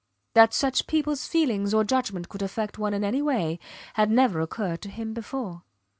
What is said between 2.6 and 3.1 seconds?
one in